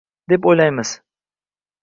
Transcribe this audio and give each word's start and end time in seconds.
deb 0.31 0.47
o‘ylaymiz. 0.53 0.95